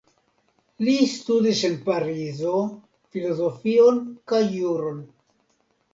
[0.85, 2.55] Li studis en Parizo
[3.17, 5.05] filozofion kaj juron.